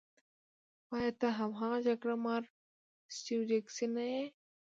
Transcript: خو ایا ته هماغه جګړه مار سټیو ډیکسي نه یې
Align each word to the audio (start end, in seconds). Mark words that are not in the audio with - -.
خو 0.85 0.91
ایا 1.01 1.11
ته 1.19 1.27
هماغه 1.39 1.79
جګړه 1.87 2.15
مار 2.25 2.43
سټیو 3.15 3.41
ډیکسي 3.51 3.85
نه 3.95 4.03
یې 4.11 4.23